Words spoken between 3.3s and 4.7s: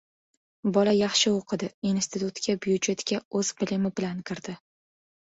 oʻz bilimi bilan kirdi.